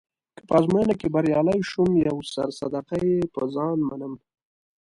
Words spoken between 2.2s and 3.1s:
سر صدقه